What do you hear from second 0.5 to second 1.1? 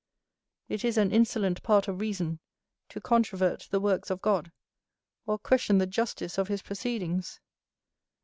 It is